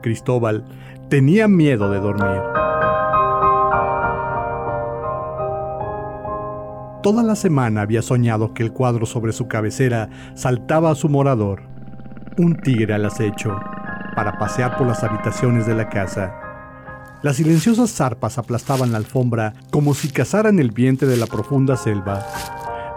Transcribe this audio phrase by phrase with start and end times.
[0.00, 0.64] Cristóbal,
[1.08, 2.40] tenía miedo de dormir.
[7.02, 11.62] Toda la semana había soñado que el cuadro sobre su cabecera saltaba a su morador,
[12.36, 13.58] un tigre al acecho,
[14.14, 16.34] para pasear por las habitaciones de la casa.
[17.22, 22.26] Las silenciosas zarpas aplastaban la alfombra como si cazaran el vientre de la profunda selva.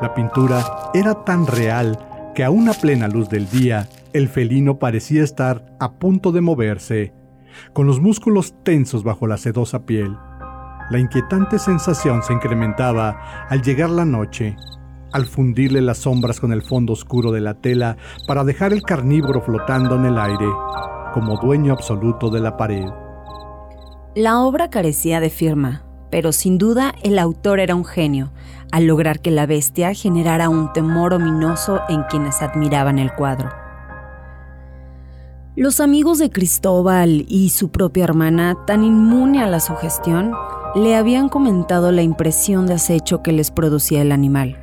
[0.02, 0.64] La pintura
[0.94, 1.98] era tan real
[2.36, 7.14] que a una plena luz del día, el felino parecía estar a punto de moverse,
[7.74, 10.16] con los músculos tensos bajo la sedosa piel.
[10.90, 14.56] La inquietante sensación se incrementaba al llegar la noche,
[15.12, 19.42] al fundirle las sombras con el fondo oscuro de la tela para dejar el carnívoro
[19.42, 20.50] flotando en el aire,
[21.14, 22.86] como dueño absoluto de la pared.
[24.16, 28.32] La obra carecía de firma, pero sin duda el autor era un genio,
[28.72, 33.63] al lograr que la bestia generara un temor ominoso en quienes admiraban el cuadro.
[35.56, 40.32] Los amigos de Cristóbal y su propia hermana, tan inmune a la sugestión,
[40.74, 44.58] le habían comentado la impresión de acecho que les producía el animal,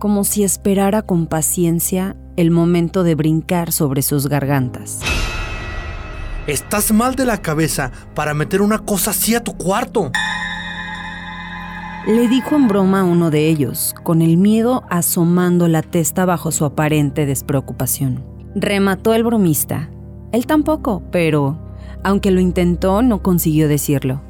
[0.00, 4.98] como si esperara con paciencia el momento de brincar sobre sus gargantas.
[6.48, 10.10] Estás mal de la cabeza para meter una cosa así a tu cuarto.
[12.08, 16.50] Le dijo en broma a uno de ellos, con el miedo asomando la testa bajo
[16.50, 18.24] su aparente despreocupación.
[18.56, 19.88] Remató el bromista.
[20.32, 21.58] Él tampoco, pero,
[22.02, 24.22] aunque lo intentó, no consiguió decirlo.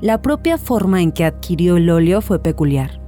[0.00, 3.00] La propia forma en que adquirió el óleo fue peculiar.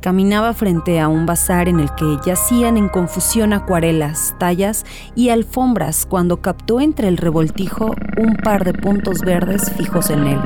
[0.00, 4.84] Caminaba frente a un bazar en el que yacían en confusión acuarelas, tallas
[5.16, 10.38] y alfombras cuando captó entre el revoltijo un par de puntos verdes fijos en él.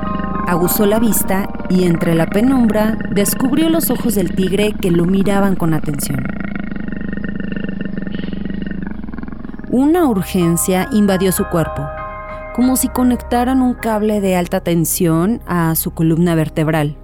[0.47, 5.57] Aguzó la vista y entre la penumbra descubrió los ojos del tigre que lo miraban
[5.57, 6.42] con atención.
[9.73, 11.83] Una urgencia invadió su cuerpo
[12.55, 16.99] como si conectaran un cable de alta tensión a su columna vertebral.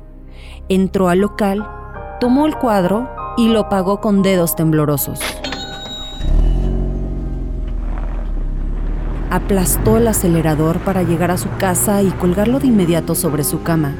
[0.68, 1.66] Entró al local,
[2.20, 3.08] tomó el cuadro
[3.38, 5.20] y lo pagó con dedos temblorosos.
[9.30, 13.94] Aplastó el acelerador para llegar a su casa y colgarlo de inmediato sobre su cama.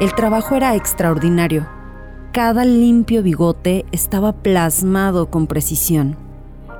[0.00, 1.66] El trabajo era extraordinario.
[2.32, 6.27] Cada limpio bigote estaba plasmado con precisión.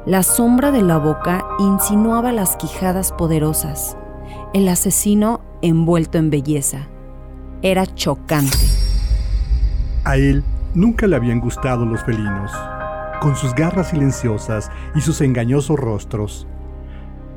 [0.06, 3.96] La sombra de la boca insinuaba las quijadas poderosas.
[4.54, 6.88] El asesino envuelto en belleza.
[7.62, 8.56] Era chocante.
[10.04, 10.44] A él
[10.74, 12.52] nunca le habían gustado los felinos,
[13.20, 16.46] con sus garras silenciosas y sus engañosos rostros.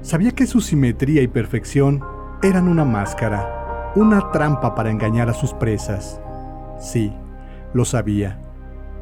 [0.01, 2.01] Sabía que su simetría y perfección
[2.43, 6.21] eran una máscara, una trampa para engañar a sus presas.
[6.79, 7.11] Sí,
[7.73, 8.39] lo sabía.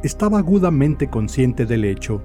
[0.02, 2.24] Estaba agudamente consciente del hecho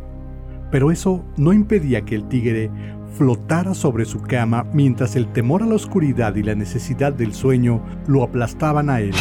[0.74, 2.68] pero eso no impedía que el tigre
[3.16, 7.80] flotara sobre su cama mientras el temor a la oscuridad y la necesidad del sueño
[8.08, 9.14] lo aplastaban a él.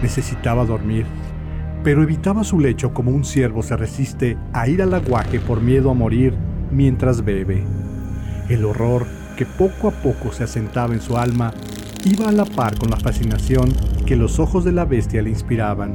[0.00, 1.04] Necesitaba dormir,
[1.84, 5.90] pero evitaba su lecho como un ciervo se resiste a ir al aguaje por miedo
[5.90, 6.32] a morir
[6.70, 7.62] mientras bebe.
[8.48, 9.04] El horror
[9.36, 11.52] que poco a poco se asentaba en su alma
[12.06, 13.70] iba a la par con la fascinación
[14.06, 15.94] que los ojos de la bestia le inspiraban.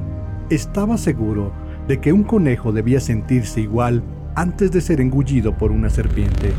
[0.51, 1.51] Estaba seguro
[1.87, 4.03] de que un conejo debía sentirse igual
[4.37, 6.53] antes de ser engullido por una serpiente.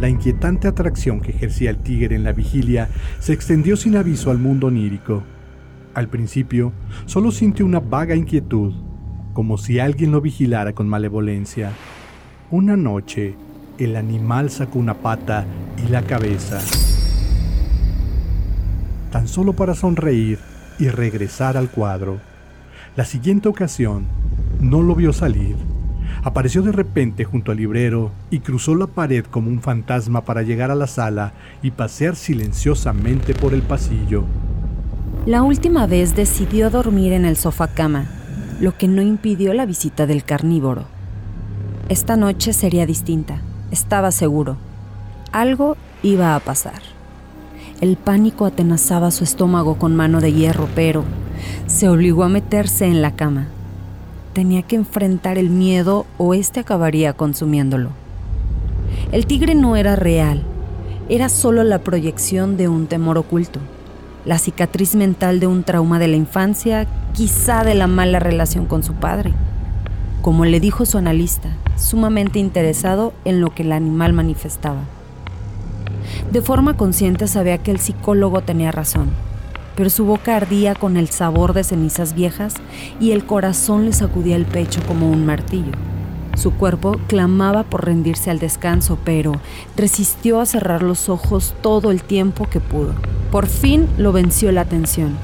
[0.00, 2.88] La inquietante atracción que ejercía el tigre en la vigilia
[3.20, 5.22] se extendió sin aviso al mundo onírico.
[5.94, 6.72] Al principio,
[7.04, 8.74] solo sintió una vaga inquietud,
[9.34, 11.70] como si alguien lo vigilara con malevolencia.
[12.50, 13.36] Una noche,
[13.78, 15.46] el animal sacó una pata
[15.86, 16.58] y la cabeza,
[19.12, 20.40] tan solo para sonreír
[20.80, 22.18] y regresar al cuadro.
[22.96, 24.06] La siguiente ocasión,
[24.58, 25.75] no lo vio salir
[26.22, 30.70] Apareció de repente junto al librero y cruzó la pared como un fantasma para llegar
[30.70, 34.24] a la sala y pasear silenciosamente por el pasillo.
[35.24, 38.06] La última vez decidió dormir en el sofá cama,
[38.60, 40.84] lo que no impidió la visita del carnívoro.
[41.88, 43.40] Esta noche sería distinta,
[43.70, 44.56] estaba seguro.
[45.32, 46.80] Algo iba a pasar.
[47.80, 51.04] El pánico atenazaba su estómago con mano de hierro, pero
[51.66, 53.48] se obligó a meterse en la cama
[54.36, 57.88] tenía que enfrentar el miedo o éste acabaría consumiéndolo.
[59.10, 60.42] El tigre no era real,
[61.08, 63.60] era solo la proyección de un temor oculto,
[64.26, 68.82] la cicatriz mental de un trauma de la infancia, quizá de la mala relación con
[68.82, 69.32] su padre.
[70.20, 71.48] Como le dijo su analista,
[71.78, 74.82] sumamente interesado en lo que el animal manifestaba.
[76.30, 79.08] De forma consciente sabía que el psicólogo tenía razón
[79.76, 82.54] pero su boca ardía con el sabor de cenizas viejas
[82.98, 85.72] y el corazón le sacudía el pecho como un martillo.
[86.36, 89.32] Su cuerpo clamaba por rendirse al descanso, pero
[89.76, 92.94] resistió a cerrar los ojos todo el tiempo que pudo.
[93.30, 95.16] Por fin lo venció la tensión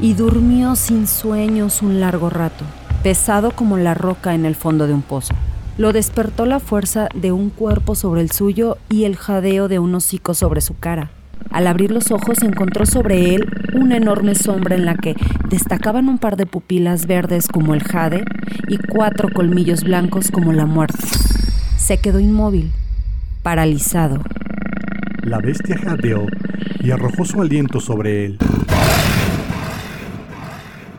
[0.00, 2.64] y durmió sin sueños un largo rato,
[3.02, 5.34] pesado como la roca en el fondo de un pozo.
[5.78, 9.94] Lo despertó la fuerza de un cuerpo sobre el suyo y el jadeo de un
[9.94, 11.10] hocico sobre su cara.
[11.50, 15.16] Al abrir los ojos encontró sobre él una enorme sombra en la que
[15.48, 18.24] destacaban un par de pupilas verdes como el jade
[18.68, 21.04] y cuatro colmillos blancos como la muerte.
[21.76, 22.70] Se quedó inmóvil,
[23.42, 24.22] paralizado.
[25.24, 26.26] La bestia jadeó
[26.82, 28.38] y arrojó su aliento sobre él,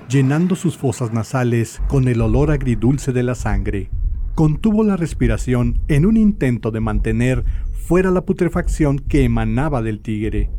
[0.10, 3.90] llenando sus fosas nasales con el olor agridulce de la sangre.
[4.36, 10.50] Contuvo la respiración en un intento de mantener fuera la putrefacción que emanaba del tigre.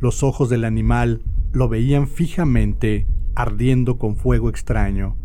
[0.00, 1.22] Los ojos del animal
[1.52, 5.16] lo veían fijamente, ardiendo con fuego extraño.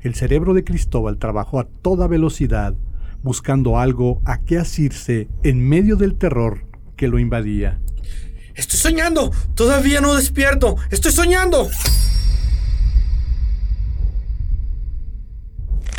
[0.00, 2.74] El cerebro de Cristóbal trabajó a toda velocidad,
[3.22, 7.80] buscando algo a qué asirse en medio del terror que lo invadía.
[8.54, 9.30] Estoy soñando.
[9.54, 10.76] Todavía no despierto.
[10.90, 11.68] Estoy soñando.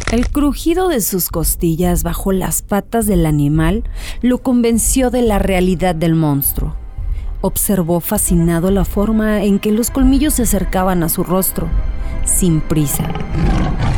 [0.09, 3.83] El crujido de sus costillas bajo las patas del animal
[4.21, 6.75] lo convenció de la realidad del monstruo.
[7.41, 11.67] Observó fascinado la forma en que los colmillos se acercaban a su rostro,
[12.23, 13.05] sin prisa.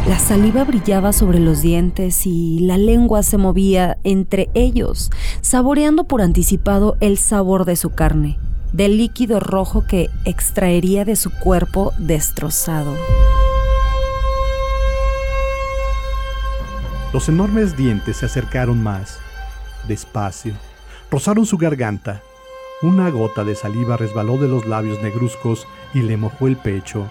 [0.08, 6.24] La saliva brillaba sobre los dientes y la lengua se movía entre ellos, saboreando por
[6.24, 8.40] anticipado el sabor de su carne,
[8.74, 12.96] del líquido rojo que extraería de su cuerpo destrozado.
[17.12, 19.18] Los enormes dientes se acercaron más,
[19.88, 20.54] despacio,
[21.10, 22.22] rozaron su garganta.
[22.84, 27.10] Una gota de saliva resbaló de los labios negruzcos y le mojó el pecho.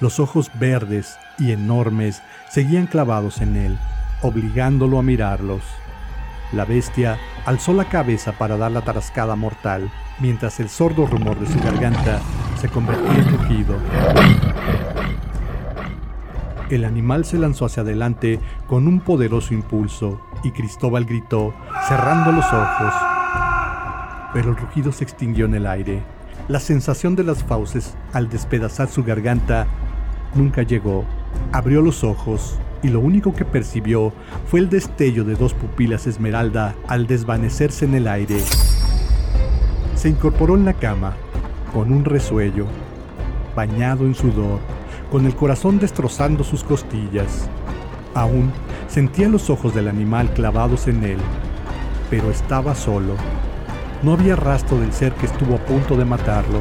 [0.00, 3.78] Los ojos verdes y enormes seguían clavados en él,
[4.22, 5.62] obligándolo a mirarlos.
[6.52, 11.46] La bestia alzó la cabeza para dar la tarascada mortal, mientras el sordo rumor de
[11.46, 12.22] su garganta
[12.58, 13.76] se convertía en rugido.
[16.68, 21.54] El animal se lanzó hacia adelante con un poderoso impulso y Cristóbal gritó,
[21.86, 22.92] cerrando los ojos.
[24.34, 26.02] Pero el rugido se extinguió en el aire.
[26.48, 29.68] La sensación de las fauces al despedazar su garganta
[30.34, 31.04] nunca llegó.
[31.52, 34.12] Abrió los ojos y lo único que percibió
[34.46, 38.40] fue el destello de dos pupilas esmeralda al desvanecerse en el aire.
[39.94, 41.14] Se incorporó en la cama,
[41.72, 42.66] con un resuello,
[43.54, 44.58] bañado en sudor
[45.10, 47.48] con el corazón destrozando sus costillas.
[48.14, 48.52] Aún
[48.88, 51.18] sentía los ojos del animal clavados en él,
[52.10, 53.14] pero estaba solo.
[54.02, 56.60] No había rastro del ser que estuvo a punto de matarlo.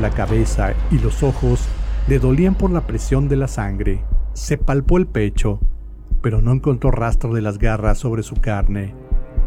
[0.00, 1.66] La cabeza y los ojos
[2.08, 4.04] le dolían por la presión de la sangre.
[4.32, 5.60] Se palpó el pecho,
[6.22, 8.94] pero no encontró rastro de las garras sobre su carne.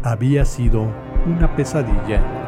[0.02, 0.88] Había sido
[1.26, 2.39] una pesadilla.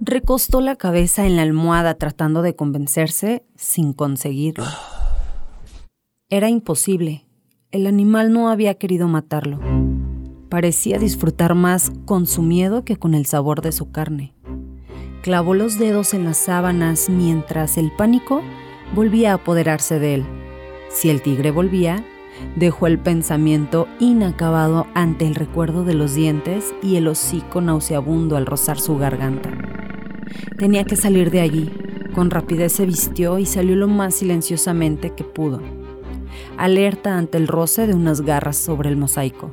[0.00, 4.64] Recostó la cabeza en la almohada tratando de convencerse sin conseguirlo.
[6.28, 7.26] Era imposible.
[7.72, 9.58] El animal no había querido matarlo.
[10.48, 14.34] Parecía disfrutar más con su miedo que con el sabor de su carne.
[15.22, 18.40] Clavó los dedos en las sábanas mientras el pánico
[18.94, 20.26] volvía a apoderarse de él.
[20.90, 22.04] Si el tigre volvía,
[22.54, 28.46] dejó el pensamiento inacabado ante el recuerdo de los dientes y el hocico nauseabundo al
[28.46, 29.50] rozar su garganta.
[30.56, 31.70] Tenía que salir de allí.
[32.14, 35.60] Con rapidez se vistió y salió lo más silenciosamente que pudo,
[36.56, 39.50] alerta ante el roce de unas garras sobre el mosaico.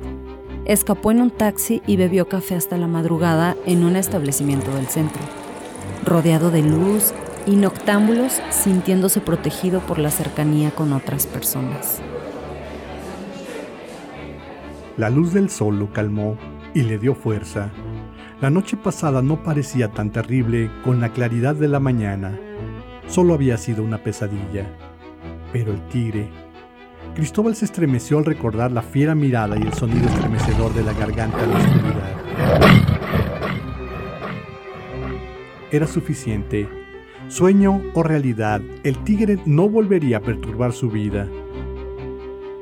[0.64, 5.22] Escapó en un taxi y bebió café hasta la madrugada en un establecimiento del centro,
[6.04, 7.12] rodeado de luz
[7.46, 12.00] y noctámbulos, sintiéndose protegido por la cercanía con otras personas.
[14.96, 16.36] La luz del sol lo calmó
[16.74, 17.70] y le dio fuerza.
[18.38, 22.38] La noche pasada no parecía tan terrible con la claridad de la mañana.
[23.06, 24.66] Solo había sido una pesadilla.
[25.54, 26.28] Pero el tigre...
[27.14, 31.42] Cristóbal se estremeció al recordar la fiera mirada y el sonido estremecedor de la garganta
[31.42, 32.16] en la oscuridad.
[35.70, 36.68] Era suficiente.
[37.28, 41.26] Sueño o realidad, el tigre no volvería a perturbar su vida.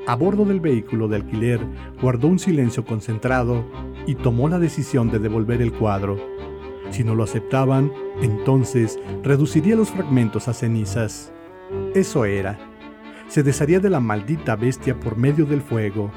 [0.07, 1.61] A bordo del vehículo de alquiler
[2.01, 3.65] guardó un silencio concentrado
[4.07, 6.19] y tomó la decisión de devolver el cuadro.
[6.91, 11.33] Si no lo aceptaban, entonces reduciría los fragmentos a cenizas.
[11.95, 12.59] Eso era.
[13.29, 16.11] Se desharía de la maldita bestia por medio del fuego.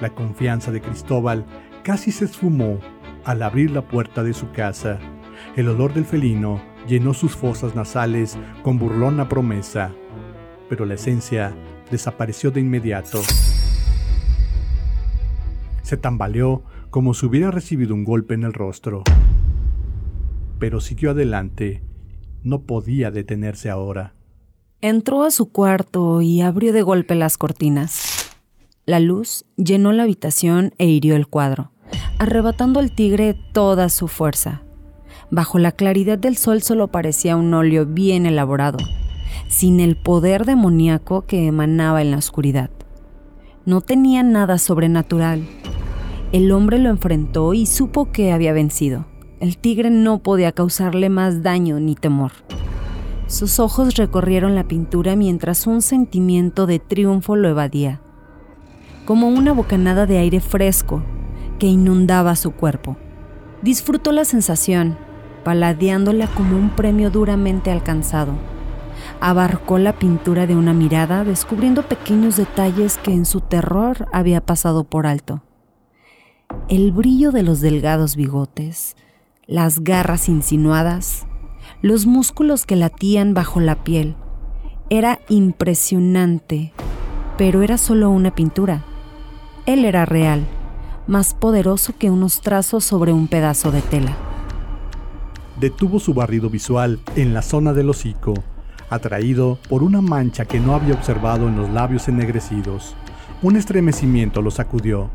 [0.00, 1.44] La confianza de Cristóbal
[1.82, 2.78] casi se esfumó
[3.24, 4.98] al abrir la puerta de su casa.
[5.56, 9.92] El olor del felino llenó sus fosas nasales con burlona promesa,
[10.68, 11.54] pero la esencia
[11.90, 13.20] desapareció de inmediato.
[15.82, 19.02] Se tambaleó como si hubiera recibido un golpe en el rostro.
[20.58, 21.82] Pero siguió adelante.
[22.42, 24.14] No podía detenerse ahora.
[24.82, 28.30] Entró a su cuarto y abrió de golpe las cortinas.
[28.84, 31.72] La luz llenó la habitación e hirió el cuadro,
[32.18, 34.60] arrebatando al tigre toda su fuerza.
[35.30, 38.76] Bajo la claridad del sol solo parecía un óleo bien elaborado,
[39.48, 42.68] sin el poder demoníaco que emanaba en la oscuridad.
[43.64, 45.48] No tenía nada sobrenatural.
[46.32, 49.04] El hombre lo enfrentó y supo que había vencido.
[49.38, 52.32] El tigre no podía causarle más daño ni temor.
[53.26, 58.00] Sus ojos recorrieron la pintura mientras un sentimiento de triunfo lo evadía,
[59.04, 61.02] como una bocanada de aire fresco
[61.58, 62.96] que inundaba su cuerpo.
[63.60, 64.96] Disfrutó la sensación,
[65.44, 68.32] paladeándola como un premio duramente alcanzado.
[69.20, 74.84] Abarcó la pintura de una mirada, descubriendo pequeños detalles que en su terror había pasado
[74.84, 75.42] por alto.
[76.68, 78.96] El brillo de los delgados bigotes,
[79.46, 81.26] las garras insinuadas,
[81.82, 84.14] los músculos que latían bajo la piel.
[84.88, 86.72] Era impresionante,
[87.36, 88.84] pero era solo una pintura.
[89.66, 90.46] Él era real,
[91.06, 94.16] más poderoso que unos trazos sobre un pedazo de tela.
[95.58, 98.34] Detuvo su barrido visual en la zona del hocico,
[98.88, 102.94] atraído por una mancha que no había observado en los labios ennegrecidos.
[103.42, 105.10] Un estremecimiento lo sacudió.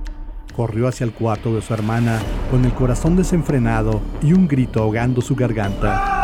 [0.58, 2.20] Corrió hacia el cuarto de su hermana
[2.52, 6.18] con el corazón desenfrenado y un grito ahogando su garganta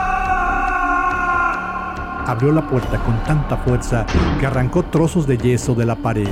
[2.26, 4.06] abrió la puerta con tanta fuerza
[4.40, 6.30] que arrancó trozos de yeso de la pared.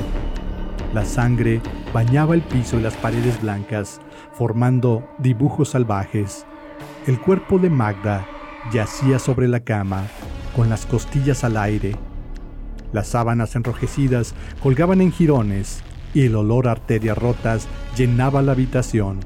[0.94, 1.62] La sangre
[1.94, 4.00] bañaba el piso y las paredes blancas,
[4.34, 6.46] formando dibujos salvajes.
[7.08, 8.26] El cuerpo de Magda
[8.72, 10.04] yacía sobre la cama,
[10.56, 11.96] con las costillas al aire.
[12.94, 19.20] Las sábanas enrojecidas colgaban en jirones y el olor arterias rotas llenaba la habitación.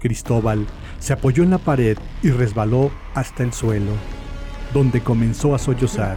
[0.00, 0.66] Cristóbal
[0.98, 3.92] se apoyó en la pared y resbaló hasta el suelo
[4.72, 6.16] donde comenzó a sollozar.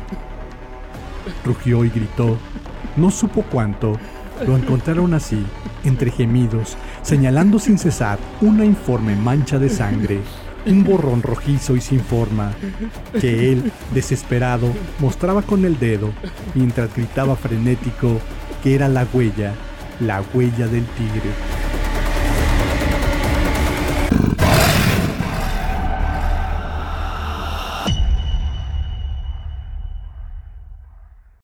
[1.46, 2.38] Rugió y gritó.
[2.98, 3.98] No supo cuánto.
[4.46, 5.46] Lo encontraron así,
[5.84, 10.22] entre gemidos, señalando sin cesar una informe mancha de sangre,
[10.66, 12.54] un borrón rojizo y sin forma,
[13.20, 16.10] que él, desesperado, mostraba con el dedo,
[16.56, 18.20] mientras gritaba frenético
[18.64, 19.54] que era la huella,
[20.00, 21.59] la huella del tigre.